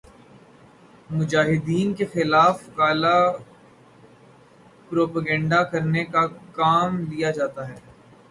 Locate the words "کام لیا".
6.53-7.31